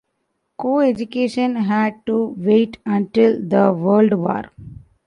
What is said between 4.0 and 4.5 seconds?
War.